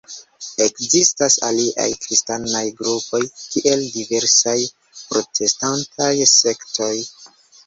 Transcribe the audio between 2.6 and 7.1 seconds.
grupoj kiel diversaj protestantaj sektoj.